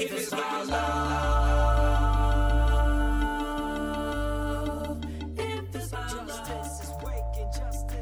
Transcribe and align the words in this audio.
If 0.00 0.12
it's 0.12 0.30
love. 0.30 0.68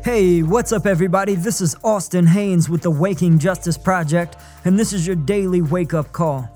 Hey, 0.04 0.42
what's 0.42 0.72
up, 0.72 0.84
everybody? 0.84 1.36
This 1.36 1.62
is 1.62 1.74
Austin 1.82 2.26
Haynes 2.26 2.68
with 2.68 2.82
the 2.82 2.90
Waking 2.90 3.38
Justice 3.38 3.78
Project, 3.78 4.36
and 4.66 4.78
this 4.78 4.92
is 4.92 5.06
your 5.06 5.16
daily 5.16 5.62
wake 5.62 5.94
up 5.94 6.12
call. 6.12 6.50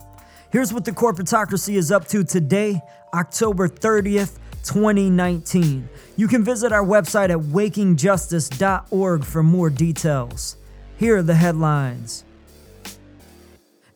Here's 0.52 0.74
what 0.74 0.84
the 0.84 0.92
corporatocracy 0.92 1.76
is 1.76 1.90
up 1.90 2.06
to 2.08 2.22
today, 2.22 2.82
October 3.14 3.66
30th, 3.66 4.36
2019. 4.64 5.88
You 6.16 6.28
can 6.28 6.44
visit 6.44 6.70
our 6.70 6.84
website 6.84 7.30
at 7.30 7.38
wakingjustice.org 7.38 9.24
for 9.24 9.42
more 9.42 9.70
details. 9.70 10.58
Here 10.98 11.16
are 11.16 11.22
the 11.22 11.34
headlines. 11.34 12.24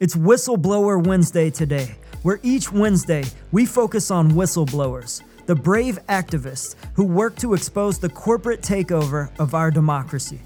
It's 0.04 0.14
Whistleblower 0.14 1.02
Wednesday 1.02 1.48
today, 1.48 1.96
where 2.24 2.38
each 2.42 2.70
Wednesday 2.70 3.24
we 3.52 3.64
focus 3.64 4.10
on 4.10 4.32
whistleblowers, 4.32 5.22
the 5.46 5.54
brave 5.54 5.98
activists 6.10 6.74
who 6.92 7.06
work 7.06 7.36
to 7.36 7.54
expose 7.54 7.98
the 7.98 8.10
corporate 8.10 8.60
takeover 8.60 9.30
of 9.38 9.54
our 9.54 9.70
democracy. 9.70 10.42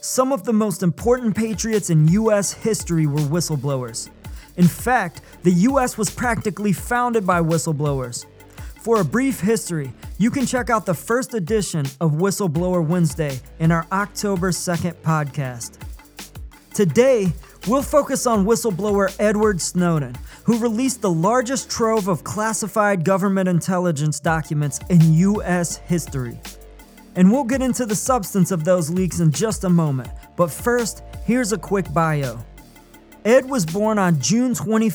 Some 0.00 0.32
of 0.32 0.42
the 0.42 0.52
most 0.52 0.82
important 0.82 1.36
patriots 1.36 1.88
in 1.88 2.08
U.S. 2.08 2.52
history 2.52 3.06
were 3.06 3.20
whistleblowers. 3.20 4.10
In 4.56 4.66
fact, 4.66 5.20
the 5.44 5.52
U.S. 5.70 5.96
was 5.96 6.10
practically 6.10 6.72
founded 6.72 7.24
by 7.24 7.40
whistleblowers. 7.40 8.26
For 8.80 9.00
a 9.00 9.04
brief 9.04 9.38
history, 9.38 9.92
you 10.18 10.32
can 10.32 10.46
check 10.46 10.68
out 10.68 10.84
the 10.84 10.94
first 10.94 11.34
edition 11.34 11.86
of 12.00 12.14
Whistleblower 12.14 12.84
Wednesday 12.84 13.38
in 13.60 13.70
our 13.70 13.86
October 13.92 14.50
2nd 14.50 14.94
podcast. 14.94 15.78
Today, 16.74 17.32
we'll 17.66 17.82
focus 17.82 18.26
on 18.26 18.44
whistleblower 18.44 19.14
Edward 19.18 19.60
Snowden, 19.60 20.16
who 20.44 20.58
released 20.58 21.00
the 21.00 21.10
largest 21.10 21.70
trove 21.70 22.08
of 22.08 22.24
classified 22.24 23.04
government 23.04 23.48
intelligence 23.48 24.20
documents 24.20 24.80
in 24.88 25.14
U.S. 25.14 25.76
history. 25.76 26.38
And 27.14 27.30
we'll 27.30 27.44
get 27.44 27.62
into 27.62 27.86
the 27.86 27.94
substance 27.94 28.50
of 28.50 28.64
those 28.64 28.90
leaks 28.90 29.20
in 29.20 29.30
just 29.30 29.64
a 29.64 29.68
moment, 29.68 30.08
but 30.36 30.50
first, 30.50 31.02
here's 31.24 31.52
a 31.52 31.58
quick 31.58 31.92
bio. 31.92 32.38
Ed 33.24 33.48
was 33.48 33.64
born 33.64 33.98
on 33.98 34.20
June 34.20 34.54
21, 34.54 34.90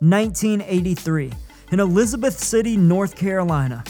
1983, 0.00 1.32
in 1.70 1.80
Elizabeth 1.80 2.38
City, 2.38 2.76
North 2.76 3.14
Carolina. 3.14 3.84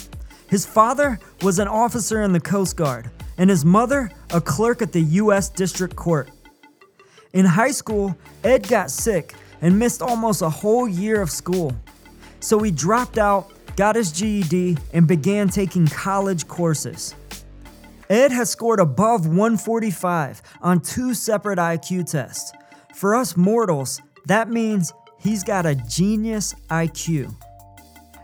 His 0.51 0.67
father 0.67 1.19
was 1.41 1.59
an 1.59 1.69
officer 1.69 2.21
in 2.23 2.33
the 2.33 2.41
Coast 2.41 2.77
Guard, 2.77 3.11
and 3.39 3.49
his 3.49 3.65
mother, 3.65 4.11
a 4.35 4.41
clerk 4.41 4.83
at 4.83 4.93
the 4.93 5.01
U.S. 5.01 5.49
District 5.49 5.97
Court. 5.97 6.29
In 7.33 7.47
high 7.47 7.71
school, 7.71 8.17
Ed 8.45 8.69
got 8.69 8.91
sick 8.91 9.35
and 9.63 9.79
missed 9.79 10.03
almost 10.03 10.43
a 10.43 10.51
whole 10.51 10.87
year 10.87 11.23
of 11.23 11.31
school. 11.31 11.75
So 12.41 12.59
he 12.59 12.71
dropped 12.71 13.17
out, 13.17 13.51
got 13.77 13.97
his 13.97 14.13
GED, 14.13 14.77
and 14.93 15.07
began 15.07 15.49
taking 15.49 15.87
college 15.87 16.47
courses. 16.47 17.15
Ed 18.11 18.33
has 18.33 18.51
scored 18.51 18.81
above 18.81 19.27
145 19.27 20.43
on 20.61 20.81
two 20.81 21.15
separate 21.15 21.59
IQ 21.59 22.11
tests. 22.11 22.53
For 22.95 23.15
us 23.15 23.37
mortals, 23.37 24.03
that 24.27 24.51
means 24.51 24.93
he's 25.19 25.43
got 25.43 25.65
a 25.65 25.75
genius 25.75 26.55
IQ. 26.69 27.35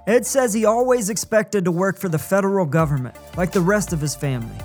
Ed 0.07 0.27
says 0.27 0.53
he 0.53 0.67
always 0.67 1.09
expected 1.09 1.65
to 1.65 1.71
work 1.71 1.97
for 1.99 2.11
the 2.11 2.19
federal 2.19 2.67
government, 2.67 3.17
like 3.37 3.53
the 3.53 3.61
rest 3.61 3.95
of 3.95 4.01
his 4.01 4.15
family. 4.15 4.59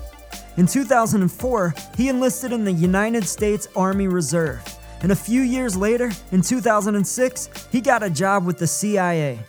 In 0.56 0.68
2004, 0.68 1.74
he 1.98 2.10
enlisted 2.10 2.52
in 2.52 2.64
the 2.64 2.72
United 2.72 3.26
States 3.26 3.68
Army 3.76 4.08
Reserve, 4.08 4.62
and 5.02 5.12
a 5.12 5.16
few 5.16 5.42
years 5.42 5.76
later, 5.76 6.12
in 6.32 6.44
2006, 6.44 7.50
he 7.72 7.82
got 7.82 8.04
a 8.04 8.10
job 8.10 8.46
with 8.46 8.60
the 8.60 8.68
CIA. 8.68 9.40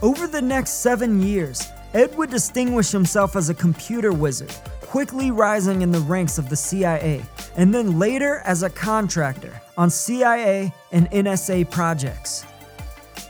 Over 0.00 0.26
the 0.26 0.40
next 0.40 0.80
seven 0.80 1.22
years, 1.22 1.68
Ed 1.92 2.16
would 2.16 2.30
distinguish 2.30 2.90
himself 2.90 3.36
as 3.36 3.50
a 3.50 3.54
computer 3.54 4.12
wizard, 4.12 4.52
quickly 4.80 5.30
rising 5.30 5.82
in 5.82 5.90
the 5.90 6.00
ranks 6.00 6.38
of 6.38 6.48
the 6.48 6.56
CIA, 6.56 7.22
and 7.56 7.74
then 7.74 7.98
later 7.98 8.40
as 8.46 8.62
a 8.62 8.70
contractor 8.70 9.60
on 9.76 9.90
CIA 9.90 10.72
and 10.90 11.10
NSA 11.10 11.70
projects. 11.70 12.46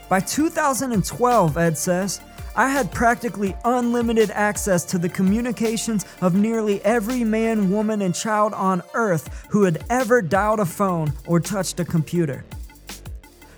By 0.08 0.20
2012, 0.20 1.58
Ed 1.58 1.76
says, 1.76 2.20
I 2.56 2.68
had 2.68 2.92
practically 2.92 3.56
unlimited 3.64 4.30
access 4.30 4.84
to 4.86 4.98
the 4.98 5.08
communications 5.08 6.06
of 6.20 6.34
nearly 6.34 6.80
every 6.84 7.24
man, 7.24 7.70
woman, 7.70 8.00
and 8.00 8.14
child 8.14 8.52
on 8.54 8.80
Earth 8.94 9.46
who 9.50 9.64
had 9.64 9.84
ever 9.90 10.22
dialed 10.22 10.60
a 10.60 10.64
phone 10.64 11.12
or 11.26 11.40
touched 11.40 11.80
a 11.80 11.84
computer. 11.84 12.44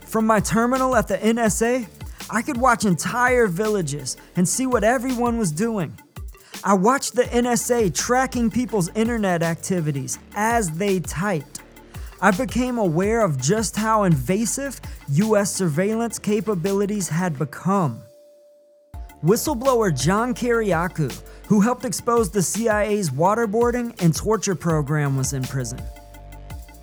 From 0.01 0.27
my 0.27 0.41
terminal 0.41 0.97
at 0.97 1.09
the 1.09 1.19
NSA, 1.19 1.87
I 2.31 2.41
could 2.41 2.57
watch 2.57 2.87
entire 2.87 3.47
villages 3.49 4.17
and 4.35 4.49
see 4.49 4.67
what 4.67 4.83
everyone 4.83 5.37
was 5.37 5.53
doing. 5.53 5.97
I 6.65 6.73
watched 6.73 7.15
the 7.15 7.25
NSA 7.25 7.95
tracking 7.95 8.51
people's 8.51 8.89
internet 8.95 9.43
activities 9.43 10.19
as 10.35 10.71
they 10.71 11.01
typed. 11.01 11.61
I 12.23 12.31
became 12.31 12.79
aware 12.79 13.21
of 13.21 13.39
just 13.39 13.77
how 13.77 14.05
invasive 14.05 14.81
US 15.09 15.55
surveillance 15.55 16.19
capabilities 16.19 17.11
had 17.11 17.39
become. 17.39 18.01
Whistleblower 19.25 19.99
John 19.99 20.35
Kiriakou, 20.35 21.23
who 21.47 21.61
helped 21.61 21.85
expose 21.85 22.31
the 22.31 22.43
CIA's 22.43 23.11
waterboarding 23.11 24.01
and 24.03 24.15
torture 24.15 24.55
program, 24.55 25.17
was 25.17 25.33
in 25.33 25.43
prison. 25.43 25.81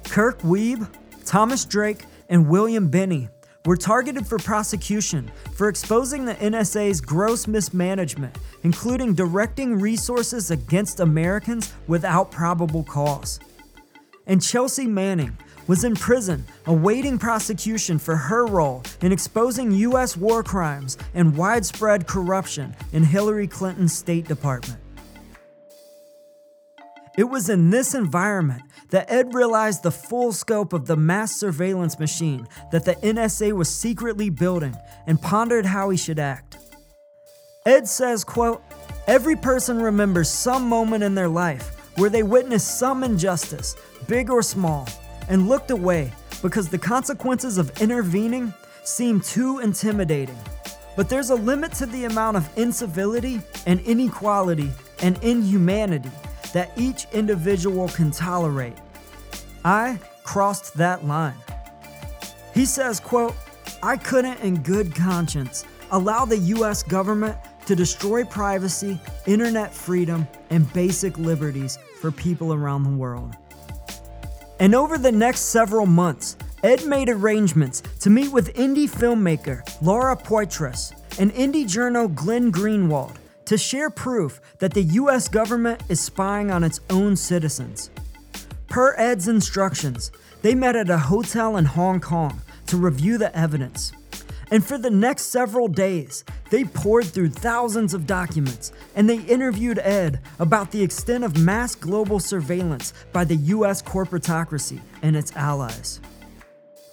Kirk 0.05 0.41
Wiebe, 0.41 0.87
Thomas 1.25 1.63
Drake, 1.63 2.05
and 2.29 2.49
William 2.49 2.89
Binney 2.89 3.29
were 3.65 3.77
targeted 3.77 4.25
for 4.25 4.39
prosecution 4.39 5.31
for 5.53 5.69
exposing 5.69 6.25
the 6.25 6.33
NSA's 6.35 6.99
gross 6.99 7.47
mismanagement, 7.47 8.37
including 8.63 9.13
directing 9.13 9.79
resources 9.79 10.49
against 10.49 10.99
Americans 10.99 11.71
without 11.87 12.31
probable 12.31 12.83
cause. 12.83 13.39
And 14.25 14.41
Chelsea 14.41 14.87
Manning 14.87 15.37
was 15.67 15.83
in 15.83 15.95
prison 15.95 16.45
awaiting 16.65 17.17
prosecution 17.17 17.99
for 17.99 18.15
her 18.15 18.45
role 18.45 18.83
in 19.01 19.11
exposing 19.11 19.71
U.S. 19.71 20.17
war 20.17 20.43
crimes 20.43 20.97
and 21.13 21.35
widespread 21.35 22.07
corruption 22.07 22.75
in 22.91 23.03
Hillary 23.03 23.47
Clinton's 23.47 23.95
State 23.95 24.27
Department. 24.27 24.79
It 27.15 27.25
was 27.25 27.49
in 27.49 27.69
this 27.69 27.93
environment 27.93 28.63
that 28.89 29.11
Ed 29.11 29.33
realized 29.33 29.83
the 29.83 29.91
full 29.91 30.31
scope 30.31 30.73
of 30.73 30.87
the 30.87 30.97
mass 30.97 31.35
surveillance 31.35 31.99
machine 31.99 32.47
that 32.71 32.85
the 32.85 32.95
NSA 32.95 33.53
was 33.53 33.73
secretly 33.73 34.29
building 34.29 34.75
and 35.05 35.21
pondered 35.21 35.65
how 35.65 35.89
he 35.89 35.97
should 35.97 36.19
act. 36.19 36.57
Ed 37.65 37.87
says, 37.87 38.23
quote, 38.23 38.63
Every 39.05 39.35
person 39.35 39.81
remembers 39.81 40.29
some 40.29 40.67
moment 40.67 41.03
in 41.03 41.13
their 41.13 41.27
life 41.27 41.75
where 41.97 42.09
they 42.09 42.23
witnessed 42.23 42.79
some 42.79 43.03
injustice, 43.03 43.75
big 44.07 44.29
or 44.29 44.41
small, 44.41 44.87
and 45.29 45.47
looked 45.47 45.71
away 45.71 46.11
because 46.41 46.69
the 46.69 46.77
consequences 46.77 47.57
of 47.57 47.81
intervening 47.81 48.53
seemed 48.83 49.23
too 49.23 49.59
intimidating. 49.59 50.37
But 50.95 51.09
there's 51.09 51.29
a 51.29 51.35
limit 51.35 51.71
to 51.73 51.85
the 51.85 52.05
amount 52.05 52.37
of 52.37 52.49
incivility 52.57 53.41
and 53.65 53.79
inequality 53.81 54.71
and 55.01 55.17
inhumanity 55.23 56.11
that 56.53 56.71
each 56.77 57.07
individual 57.13 57.87
can 57.87 58.11
tolerate. 58.11 58.77
I 59.65 59.99
crossed 60.23 60.75
that 60.75 61.05
line. 61.05 61.35
He 62.53 62.65
says, 62.65 62.99
quote, 62.99 63.35
I 63.81 63.97
couldn't 63.97 64.39
in 64.41 64.61
good 64.61 64.93
conscience 64.93 65.65
allow 65.91 66.25
the 66.25 66.37
US 66.37 66.83
government 66.83 67.37
to 67.65 67.75
destroy 67.75 68.23
privacy, 68.23 68.99
internet 69.25 69.73
freedom, 69.73 70.27
and 70.49 70.71
basic 70.73 71.17
liberties 71.17 71.79
for 71.99 72.11
people 72.11 72.53
around 72.53 72.83
the 72.83 72.89
world. 72.89 73.35
And 74.59 74.75
over 74.75 74.97
the 74.97 75.11
next 75.11 75.41
several 75.41 75.85
months, 75.85 76.37
Ed 76.63 76.85
made 76.85 77.09
arrangements 77.09 77.81
to 77.99 78.09
meet 78.09 78.31
with 78.31 78.53
indie 78.53 78.89
filmmaker 78.89 79.61
Laura 79.81 80.15
Poitras 80.15 80.93
and 81.19 81.33
indie 81.33 81.67
journal 81.67 82.07
Glenn 82.07 82.51
Greenwald 82.51 83.15
to 83.45 83.57
share 83.57 83.89
proof 83.89 84.39
that 84.59 84.73
the 84.73 84.83
US 84.83 85.27
government 85.27 85.83
is 85.89 85.99
spying 85.99 86.51
on 86.51 86.63
its 86.63 86.79
own 86.89 87.15
citizens. 87.15 87.89
Per 88.67 88.95
Ed's 88.97 89.27
instructions, 89.27 90.11
they 90.41 90.55
met 90.55 90.75
at 90.75 90.89
a 90.89 90.97
hotel 90.97 91.57
in 91.57 91.65
Hong 91.65 91.99
Kong 91.99 92.41
to 92.67 92.77
review 92.77 93.17
the 93.17 93.35
evidence. 93.37 93.91
And 94.51 94.63
for 94.65 94.77
the 94.77 94.89
next 94.89 95.23
several 95.23 95.67
days, 95.67 96.23
they 96.49 96.63
poured 96.63 97.05
through 97.05 97.29
thousands 97.29 97.93
of 97.93 98.05
documents 98.05 98.71
and 98.95 99.09
they 99.09 99.19
interviewed 99.19 99.79
Ed 99.79 100.19
about 100.39 100.71
the 100.71 100.83
extent 100.83 101.23
of 101.23 101.37
mass 101.37 101.75
global 101.75 102.19
surveillance 102.19 102.93
by 103.11 103.23
the 103.23 103.35
US 103.35 103.81
corporatocracy 103.81 104.79
and 105.01 105.15
its 105.15 105.35
allies. 105.35 105.99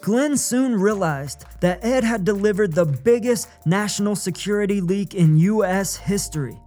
Glenn 0.00 0.38
soon 0.38 0.80
realized 0.80 1.44
that 1.60 1.84
Ed 1.84 2.04
had 2.04 2.24
delivered 2.24 2.72
the 2.72 2.86
biggest 2.86 3.48
national 3.66 4.16
security 4.16 4.80
leak 4.80 5.14
in 5.14 5.36
US 5.36 5.96
history. 5.96 6.58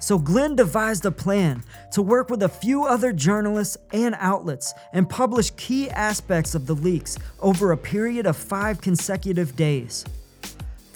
So 0.00 0.18
Glenn 0.18 0.56
devised 0.56 1.04
a 1.04 1.10
plan 1.10 1.64
to 1.92 2.00
work 2.00 2.30
with 2.30 2.42
a 2.42 2.48
few 2.48 2.84
other 2.84 3.12
journalists 3.12 3.76
and 3.92 4.14
outlets 4.18 4.72
and 4.94 5.10
publish 5.10 5.50
key 5.50 5.90
aspects 5.90 6.54
of 6.54 6.66
the 6.66 6.74
leaks 6.74 7.18
over 7.40 7.72
a 7.72 7.76
period 7.76 8.24
of 8.24 8.36
five 8.36 8.80
consecutive 8.80 9.54
days. 9.56 10.06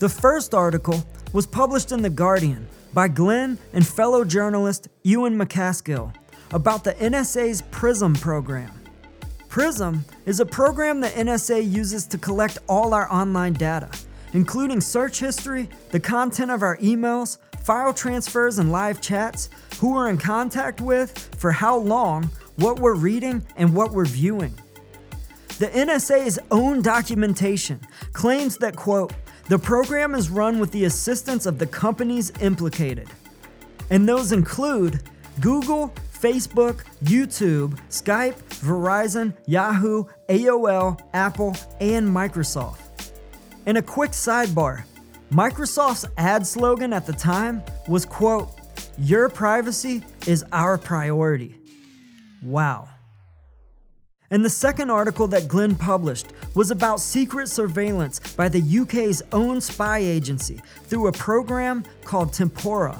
The 0.02 0.08
first 0.08 0.52
article 0.52 1.06
was 1.32 1.46
published 1.46 1.93
in 1.93 2.02
The 2.02 2.10
Guardian 2.10 2.66
by 2.93 3.06
Glenn 3.06 3.56
and 3.72 3.87
fellow 3.87 4.25
journalist 4.25 4.88
Ewan 5.04 5.38
MacAskill 5.38 6.12
about 6.50 6.82
the 6.82 6.94
NSA's 6.94 7.62
PRISM 7.70 8.14
program. 8.14 8.72
PRISM 9.49 10.04
is 10.26 10.40
a 10.40 10.44
program 10.44 11.00
the 11.00 11.06
NSA 11.06 11.70
uses 11.70 12.04
to 12.06 12.19
collect 12.19 12.58
all 12.69 12.94
our 12.94 13.08
online 13.12 13.52
data, 13.52 13.88
including 14.32 14.81
search 14.81 15.20
history, 15.20 15.69
the 15.93 16.00
content 16.00 16.50
of 16.50 16.62
our 16.62 16.78
emails, 16.78 17.38
file 17.60 17.94
transfers 17.94 18.58
and 18.58 18.72
live 18.72 19.00
chats, 19.00 19.50
who 19.78 19.93
we're 19.93 20.10
in 20.10 20.19
contact 20.19 20.81
with, 20.81 21.16
for 21.38 21.52
how 21.52 21.76
long, 21.76 22.28
what 22.56 22.81
we're 22.81 22.96
reading, 22.96 23.40
and 23.55 23.72
what 23.72 23.93
we're 23.93 24.05
viewing. 24.05 24.52
The 25.60 25.69
NSA's 25.69 26.40
own 26.50 26.82
documentation 26.82 27.78
claims 28.12 28.56
that, 28.56 28.75
quote, 28.75 29.12
the 29.48 29.58
program 29.58 30.14
is 30.14 30.30
run 30.30 30.58
with 30.58 30.70
the 30.70 30.84
assistance 30.84 31.46
of 31.46 31.58
the 31.58 31.66
companies 31.66 32.32
implicated. 32.40 33.08
And 33.90 34.08
those 34.08 34.32
include 34.32 35.02
Google, 35.40 35.92
Facebook, 36.12 36.84
YouTube, 37.04 37.78
Skype, 37.90 38.36
Verizon, 38.60 39.34
Yahoo, 39.46 40.04
AOL, 40.28 41.00
Apple, 41.12 41.56
and 41.80 42.08
Microsoft. 42.08 43.10
And 43.66 43.78
a 43.78 43.82
quick 43.82 44.12
sidebar 44.12 44.84
Microsoft's 45.32 46.04
ad 46.18 46.46
slogan 46.46 46.92
at 46.92 47.06
the 47.06 47.12
time 47.12 47.62
was 47.88 48.04
quote, 48.04 48.50
"Your 48.98 49.30
privacy 49.30 50.04
is 50.26 50.44
our 50.52 50.76
priority." 50.76 51.58
Wow. 52.42 52.88
And 54.32 54.43
the 54.43 54.50
second 54.50 54.90
article 54.90 55.29
that 55.29 55.46
Glenn 55.46 55.76
published 55.76 56.29
was 56.55 56.70
about 56.70 57.00
secret 57.00 57.50
surveillance 57.50 58.19
by 58.34 58.49
the 58.49 58.62
UK's 58.81 59.23
own 59.31 59.61
spy 59.61 59.99
agency 59.99 60.58
through 60.84 61.08
a 61.08 61.12
program 61.12 61.84
called 62.05 62.32
Tempora. 62.32 62.99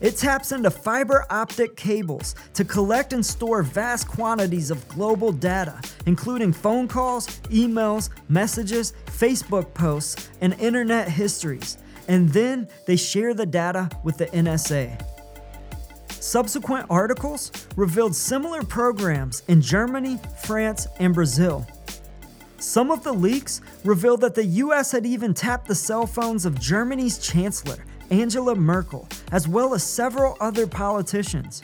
It 0.00 0.16
taps 0.16 0.50
into 0.50 0.70
fiber 0.70 1.24
optic 1.30 1.76
cables 1.76 2.34
to 2.54 2.64
collect 2.64 3.12
and 3.12 3.24
store 3.24 3.62
vast 3.62 4.08
quantities 4.08 4.72
of 4.72 4.86
global 4.88 5.30
data, 5.30 5.80
including 6.06 6.52
phone 6.52 6.88
calls, 6.88 7.28
emails, 7.50 8.10
messages, 8.28 8.92
Facebook 9.06 9.72
posts, 9.72 10.30
and 10.40 10.52
internet 10.54 11.08
histories. 11.08 11.78
And 12.08 12.28
then 12.30 12.66
they 12.88 12.96
share 12.96 13.34
the 13.34 13.46
data 13.46 13.88
with 14.02 14.18
the 14.18 14.26
NSA. 14.26 15.13
Subsequent 16.24 16.86
articles 16.88 17.52
revealed 17.76 18.16
similar 18.16 18.62
programs 18.62 19.42
in 19.48 19.60
Germany, 19.60 20.18
France, 20.42 20.86
and 20.98 21.12
Brazil. 21.12 21.66
Some 22.56 22.90
of 22.90 23.04
the 23.04 23.12
leaks 23.12 23.60
revealed 23.84 24.22
that 24.22 24.34
the 24.34 24.46
US 24.46 24.90
had 24.90 25.04
even 25.04 25.34
tapped 25.34 25.68
the 25.68 25.74
cell 25.74 26.06
phones 26.06 26.46
of 26.46 26.58
Germany's 26.58 27.18
Chancellor, 27.18 27.84
Angela 28.10 28.54
Merkel, 28.54 29.06
as 29.32 29.46
well 29.46 29.74
as 29.74 29.82
several 29.82 30.38
other 30.40 30.66
politicians. 30.66 31.62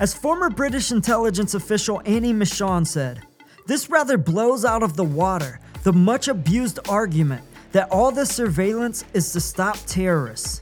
As 0.00 0.12
former 0.12 0.50
British 0.50 0.90
intelligence 0.90 1.54
official 1.54 2.02
Annie 2.04 2.34
Machon 2.34 2.84
said, 2.84 3.22
this 3.68 3.88
rather 3.88 4.18
blows 4.18 4.64
out 4.64 4.82
of 4.82 4.96
the 4.96 5.04
water 5.04 5.60
the 5.84 5.92
much 5.92 6.26
abused 6.26 6.80
argument 6.88 7.44
that 7.70 7.88
all 7.92 8.10
this 8.10 8.34
surveillance 8.34 9.04
is 9.12 9.32
to 9.32 9.40
stop 9.40 9.78
terrorists. 9.86 10.60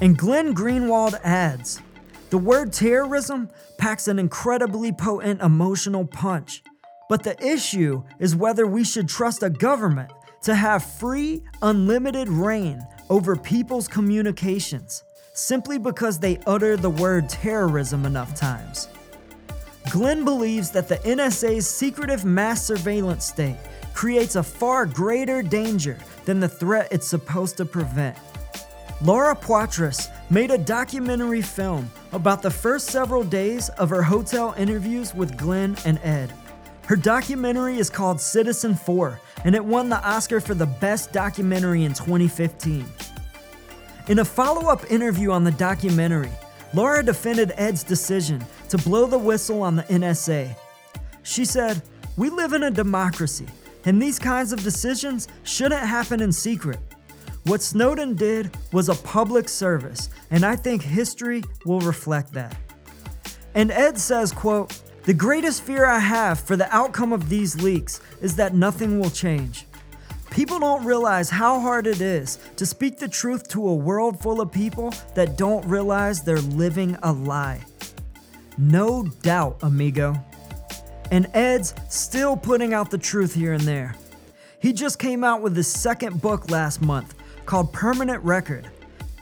And 0.00 0.16
Glenn 0.16 0.54
Greenwald 0.54 1.18
adds, 1.24 1.82
the 2.30 2.38
word 2.38 2.72
terrorism 2.72 3.50
packs 3.76 4.06
an 4.06 4.18
incredibly 4.18 4.92
potent 4.92 5.42
emotional 5.42 6.06
punch. 6.06 6.62
But 7.08 7.24
the 7.24 7.36
issue 7.44 8.04
is 8.20 8.36
whether 8.36 8.66
we 8.66 8.84
should 8.84 9.08
trust 9.08 9.42
a 9.42 9.50
government 9.50 10.12
to 10.42 10.54
have 10.54 10.84
free, 10.84 11.42
unlimited 11.60 12.28
reign 12.28 12.80
over 13.10 13.34
people's 13.34 13.88
communications 13.88 15.02
simply 15.34 15.78
because 15.78 16.18
they 16.18 16.38
utter 16.46 16.76
the 16.76 16.90
word 16.90 17.28
terrorism 17.28 18.06
enough 18.06 18.34
times. 18.34 18.88
Glenn 19.90 20.24
believes 20.24 20.70
that 20.70 20.86
the 20.86 20.96
NSA's 20.98 21.66
secretive 21.66 22.24
mass 22.24 22.64
surveillance 22.64 23.24
state 23.24 23.56
creates 23.92 24.36
a 24.36 24.42
far 24.42 24.86
greater 24.86 25.42
danger 25.42 25.98
than 26.26 26.38
the 26.38 26.48
threat 26.48 26.88
it's 26.92 27.08
supposed 27.08 27.56
to 27.56 27.64
prevent. 27.64 28.16
Laura 29.02 29.34
Poitras 29.34 30.08
made 30.30 30.52
a 30.52 30.58
documentary 30.58 31.42
film 31.42 31.90
about 32.12 32.40
the 32.40 32.50
first 32.50 32.86
several 32.86 33.24
days 33.24 33.68
of 33.70 33.90
her 33.90 34.02
hotel 34.02 34.54
interviews 34.56 35.12
with 35.12 35.36
Glenn 35.36 35.76
and 35.84 35.98
Ed. 36.04 36.32
Her 36.86 36.94
documentary 36.94 37.78
is 37.78 37.90
called 37.90 38.20
Citizen 38.20 38.74
4, 38.76 39.20
and 39.44 39.56
it 39.56 39.64
won 39.64 39.88
the 39.88 40.02
Oscar 40.08 40.40
for 40.40 40.54
the 40.54 40.66
Best 40.66 41.12
Documentary 41.12 41.84
in 41.84 41.94
2015. 41.94 42.84
In 44.08 44.20
a 44.20 44.24
follow 44.24 44.70
up 44.70 44.88
interview 44.90 45.32
on 45.32 45.42
the 45.42 45.50
documentary, 45.52 46.30
Laura 46.74 47.02
defended 47.02 47.52
Ed's 47.56 47.82
decision 47.82 48.44
to 48.68 48.78
blow 48.78 49.06
the 49.06 49.18
whistle 49.18 49.62
on 49.62 49.74
the 49.74 49.82
NSA. 49.84 50.56
She 51.24 51.44
said, 51.44 51.82
We 52.16 52.30
live 52.30 52.52
in 52.52 52.62
a 52.62 52.70
democracy, 52.70 53.46
and 53.84 54.00
these 54.00 54.18
kinds 54.18 54.52
of 54.52 54.62
decisions 54.62 55.26
shouldn't 55.42 55.82
happen 55.82 56.20
in 56.20 56.30
secret. 56.30 56.78
What 57.44 57.62
Snowden 57.62 58.16
did 58.16 58.56
was 58.70 58.88
a 58.88 58.94
public 58.94 59.48
service, 59.48 60.10
and 60.30 60.44
I 60.44 60.56
think 60.56 60.82
history 60.82 61.42
will 61.64 61.80
reflect 61.80 62.32
that. 62.34 62.56
And 63.54 63.70
Ed 63.70 63.98
says, 63.98 64.30
quote, 64.30 64.78
"The 65.04 65.14
greatest 65.14 65.62
fear 65.62 65.86
I 65.86 65.98
have 65.98 66.38
for 66.38 66.54
the 66.54 66.72
outcome 66.74 67.12
of 67.12 67.28
these 67.28 67.56
leaks 67.56 68.00
is 68.20 68.36
that 68.36 68.54
nothing 68.54 69.00
will 69.00 69.10
change. 69.10 69.66
People 70.30 70.60
don't 70.60 70.84
realize 70.84 71.30
how 71.30 71.58
hard 71.58 71.86
it 71.86 72.00
is 72.00 72.38
to 72.56 72.64
speak 72.64 72.98
the 72.98 73.08
truth 73.08 73.48
to 73.48 73.66
a 73.66 73.74
world 73.74 74.20
full 74.20 74.40
of 74.40 74.52
people 74.52 74.94
that 75.14 75.36
don't 75.36 75.64
realize 75.66 76.22
they're 76.22 76.38
living 76.38 76.96
a 77.02 77.12
lie. 77.12 77.60
No 78.56 79.04
doubt, 79.22 79.58
amigo. 79.62 80.14
And 81.10 81.26
Ed's 81.34 81.74
still 81.88 82.36
putting 82.36 82.72
out 82.72 82.90
the 82.90 82.98
truth 82.98 83.34
here 83.34 83.54
and 83.54 83.62
there. 83.62 83.96
He 84.60 84.72
just 84.72 84.98
came 84.98 85.24
out 85.24 85.40
with 85.40 85.56
his 85.56 85.66
second 85.66 86.20
book 86.20 86.50
last 86.50 86.80
month 86.80 87.14
called 87.50 87.72
Permanent 87.72 88.22
Record. 88.22 88.70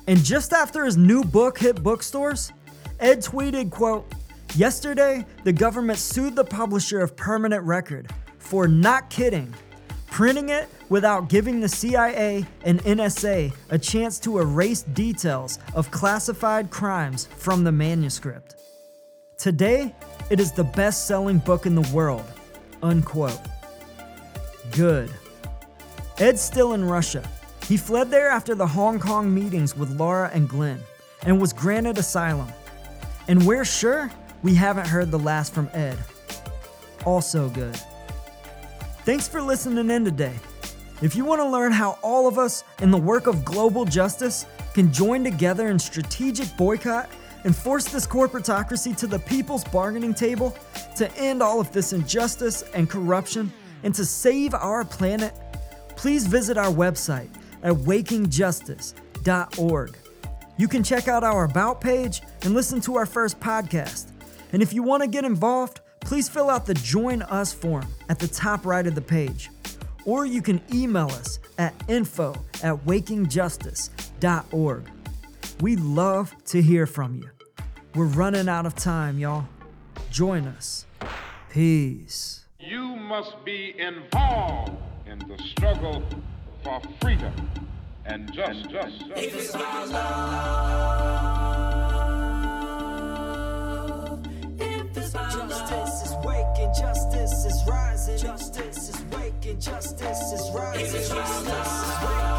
And 0.06 0.22
just 0.22 0.52
after 0.52 0.84
his 0.84 0.98
new 0.98 1.24
book 1.24 1.58
hit 1.58 1.82
bookstores, 1.82 2.52
Ed 3.00 3.20
tweeted, 3.20 3.70
quote, 3.70 4.12
Yesterday, 4.54 5.24
the 5.44 5.52
government 5.52 5.98
sued 5.98 6.36
the 6.36 6.44
publisher 6.44 7.00
of 7.00 7.16
Permanent 7.16 7.64
Record 7.64 8.10
for 8.38 8.68
not 8.68 9.08
kidding, 9.08 9.54
printing 10.10 10.50
it 10.50 10.68
without 10.90 11.30
giving 11.30 11.58
the 11.58 11.70
CIA 11.70 12.44
and 12.66 12.82
NSA 12.82 13.50
a 13.70 13.78
chance 13.78 14.18
to 14.20 14.40
erase 14.40 14.82
details 14.82 15.58
of 15.74 15.90
classified 15.90 16.68
crimes 16.68 17.28
from 17.38 17.64
the 17.64 17.72
manuscript. 17.72 18.56
Today, 19.38 19.94
it 20.28 20.38
is 20.38 20.52
the 20.52 20.64
best 20.64 21.06
selling 21.06 21.38
book 21.38 21.64
in 21.64 21.74
the 21.74 21.90
world. 21.94 22.26
Unquote. 22.82 23.40
Good. 24.72 25.10
Ed's 26.18 26.42
still 26.42 26.74
in 26.74 26.84
Russia. 26.84 27.26
He 27.68 27.76
fled 27.76 28.10
there 28.10 28.30
after 28.30 28.54
the 28.54 28.66
Hong 28.66 28.98
Kong 28.98 29.32
meetings 29.32 29.76
with 29.76 29.90
Laura 29.90 30.30
and 30.32 30.48
Glenn 30.48 30.80
and 31.26 31.38
was 31.38 31.52
granted 31.52 31.98
asylum. 31.98 32.48
And 33.28 33.46
we're 33.46 33.66
sure 33.66 34.10
we 34.42 34.54
haven't 34.54 34.86
heard 34.86 35.10
the 35.10 35.18
last 35.18 35.52
from 35.52 35.68
Ed. 35.74 35.98
Also 37.04 37.50
good. 37.50 37.78
Thanks 39.04 39.28
for 39.28 39.42
listening 39.42 39.90
in 39.90 40.02
today. 40.02 40.34
If 41.02 41.14
you 41.14 41.26
want 41.26 41.42
to 41.42 41.48
learn 41.48 41.70
how 41.70 41.98
all 42.00 42.26
of 42.26 42.38
us 42.38 42.64
in 42.80 42.90
the 42.90 42.96
work 42.96 43.26
of 43.26 43.44
global 43.44 43.84
justice 43.84 44.46
can 44.72 44.90
join 44.90 45.22
together 45.22 45.68
in 45.68 45.78
strategic 45.78 46.56
boycott 46.56 47.10
and 47.44 47.54
force 47.54 47.84
this 47.84 48.06
corporatocracy 48.06 48.96
to 48.96 49.06
the 49.06 49.18
people's 49.18 49.64
bargaining 49.64 50.14
table 50.14 50.56
to 50.96 51.14
end 51.18 51.42
all 51.42 51.60
of 51.60 51.70
this 51.72 51.92
injustice 51.92 52.62
and 52.72 52.88
corruption 52.88 53.52
and 53.82 53.94
to 53.94 54.06
save 54.06 54.54
our 54.54 54.86
planet, 54.86 55.34
please 55.96 56.26
visit 56.26 56.56
our 56.56 56.72
website 56.72 57.28
at 57.62 57.74
wakingjustice.org. 57.74 59.96
You 60.56 60.68
can 60.68 60.82
check 60.82 61.08
out 61.08 61.22
our 61.22 61.44
About 61.44 61.80
page 61.80 62.22
and 62.42 62.52
listen 62.52 62.80
to 62.82 62.96
our 62.96 63.06
first 63.06 63.38
podcast. 63.38 64.10
And 64.52 64.62
if 64.62 64.72
you 64.72 64.82
want 64.82 65.02
to 65.02 65.08
get 65.08 65.24
involved, 65.24 65.80
please 66.00 66.28
fill 66.28 66.50
out 66.50 66.66
the 66.66 66.74
Join 66.74 67.22
Us 67.22 67.52
form 67.52 67.86
at 68.08 68.18
the 68.18 68.28
top 68.28 68.66
right 68.66 68.86
of 68.86 68.94
the 68.94 69.00
page. 69.00 69.50
Or 70.04 70.26
you 70.26 70.42
can 70.42 70.60
email 70.72 71.06
us 71.06 71.38
at 71.58 71.74
info 71.86 72.32
at 72.62 72.74
wakingjustice.org. 72.86 74.90
We 75.60 75.76
love 75.76 76.34
to 76.46 76.62
hear 76.62 76.86
from 76.86 77.16
you. 77.16 77.30
We're 77.94 78.06
running 78.06 78.48
out 78.48 78.66
of 78.66 78.74
time, 78.74 79.18
y'all. 79.18 79.46
Join 80.10 80.46
us. 80.46 80.86
Peace. 81.50 82.44
You 82.58 82.96
must 82.96 83.44
be 83.44 83.78
involved 83.78 84.72
in 85.06 85.18
the 85.20 85.38
struggle 85.44 86.02
for 86.68 86.80
freedom 87.00 87.32
and 88.04 88.30
justice. 88.32 89.00
And 89.00 89.12
if 89.16 89.34
it's 89.34 89.54
my 89.54 89.84
love. 89.84 91.08
is 96.02 96.14
justice 96.78 97.44
is 97.46 97.66
rising, 97.66 98.18
justice 98.18 98.88
is 98.90 99.02
waking, 99.16 99.60
justice 99.60 100.32
is 100.32 100.50
rising, 100.54 100.84
justice 100.84 101.14
is 101.14 102.04
waking. 102.04 102.37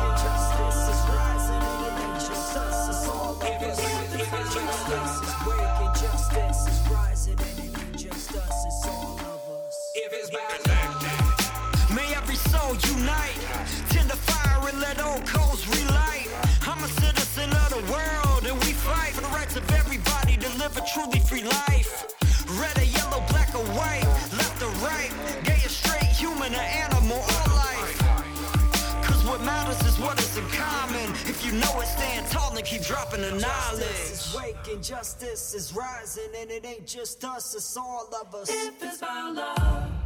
you 31.49 31.59
know 31.59 31.79
it, 31.79 31.87
stand 31.87 32.27
tall 32.27 32.55
and 32.55 32.65
keep 32.65 32.81
dropping 32.83 33.21
the 33.21 33.31
knowledge. 33.31 33.79
Justice 33.79 34.27
is 34.27 34.35
waking, 34.35 34.81
justice 34.81 35.53
is 35.55 35.73
rising, 35.73 36.29
and 36.39 36.51
it 36.51 36.65
ain't 36.65 36.85
just 36.85 37.23
us, 37.25 37.55
it's 37.55 37.75
all 37.75 38.07
of 38.21 38.35
us. 38.35 38.49
If 38.49 38.83
it's 38.83 39.01
my 39.01 39.31
love. 39.31 39.98